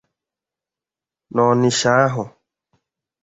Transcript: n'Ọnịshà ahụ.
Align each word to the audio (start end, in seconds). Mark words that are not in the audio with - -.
n'Ọnịshà 1.33 1.91
ahụ. 2.05 2.23